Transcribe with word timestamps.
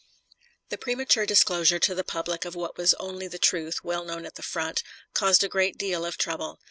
This 0.69 0.79
premature 0.81 1.27
disclosure 1.27 1.77
to 1.77 1.93
the 1.93 2.03
public 2.03 2.43
of 2.43 2.55
what 2.55 2.75
was 2.75 2.95
only 2.95 3.27
the 3.27 3.37
truth, 3.37 3.83
well 3.83 4.03
known 4.03 4.25
at 4.25 4.33
the 4.33 4.41
front, 4.41 4.81
caused 5.13 5.43
a 5.43 5.47
great 5.47 5.77
deal 5.77 6.05
of 6.07 6.17
trouble. 6.17 6.59